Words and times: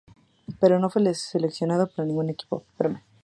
Pero 0.59 0.79
no 0.79 0.89
fue 0.89 1.13
seleccionado 1.13 1.85
por 1.85 2.07
ningún 2.07 2.31
equipo. 2.31 2.63